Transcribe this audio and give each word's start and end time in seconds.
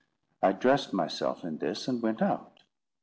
I 0.41 0.51
dressed 0.53 0.93
myself 0.93 1.43
in 1.43 1.59
this, 1.59 1.87
and 1.87 2.01
went 2.01 2.23
out. 2.23 2.63